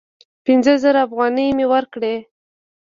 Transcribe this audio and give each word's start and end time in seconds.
پینځه 0.45 0.73
زره 0.83 0.99
افغانۍ 1.07 1.47
مي 1.57 1.65
ورکړې! 1.73 2.15